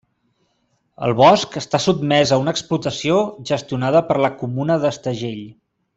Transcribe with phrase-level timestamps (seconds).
[1.07, 5.43] El bosc està sotmès a una explotació gestionada per la comuna d'Estagell.